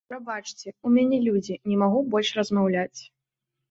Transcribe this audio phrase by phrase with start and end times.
[0.09, 2.99] Прабачце, у мяне людзі, не магу больш размаўляць.